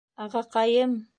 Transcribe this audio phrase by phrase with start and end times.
[0.27, 0.97] Ағаҡайым!